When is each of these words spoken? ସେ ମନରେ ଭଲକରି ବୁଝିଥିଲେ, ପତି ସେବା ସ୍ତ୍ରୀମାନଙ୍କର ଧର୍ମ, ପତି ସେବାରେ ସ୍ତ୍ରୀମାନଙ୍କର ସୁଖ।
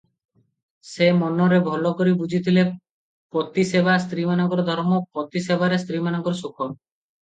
ସେ 0.91 1.09
ମନରେ 1.17 1.59
ଭଲକରି 1.67 2.15
ବୁଝିଥିଲେ, 2.23 2.65
ପତି 3.37 3.69
ସେବା 3.75 4.01
ସ୍ତ୍ରୀମାନଙ୍କର 4.09 4.69
ଧର୍ମ, 4.75 5.03
ପତି 5.21 5.49
ସେବାରେ 5.49 5.83
ସ୍ତ୍ରୀମାନଙ୍କର 5.89 6.39
ସୁଖ। 6.47 6.71